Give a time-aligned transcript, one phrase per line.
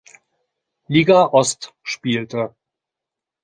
[0.89, 2.55] Liga Ost spielte.